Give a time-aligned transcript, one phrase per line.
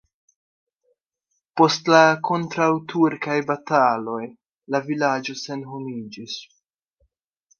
[1.59, 1.99] Post la
[2.29, 4.21] kontraŭturkaj bataloj
[4.75, 6.39] la vilaĝo senhomiĝis.